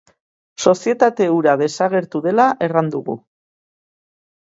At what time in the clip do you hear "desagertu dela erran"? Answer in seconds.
1.63-2.93